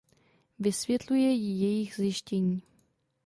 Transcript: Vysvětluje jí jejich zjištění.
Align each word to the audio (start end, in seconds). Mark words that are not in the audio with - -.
Vysvětluje 0.59 1.31
jí 1.31 1.61
jejich 1.61 1.95
zjištění. 1.95 2.61